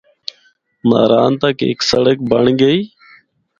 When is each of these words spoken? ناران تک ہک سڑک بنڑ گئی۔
ناران 0.89 1.31
تک 1.41 1.57
ہک 1.67 1.79
سڑک 1.89 2.17
بنڑ 2.29 2.45
گئی۔ 2.59 2.79